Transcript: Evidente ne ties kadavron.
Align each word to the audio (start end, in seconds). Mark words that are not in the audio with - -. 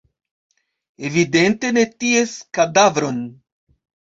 Evidente 1.09 1.71
ne 1.75 1.83
ties 1.99 2.33
kadavron. 2.59 3.21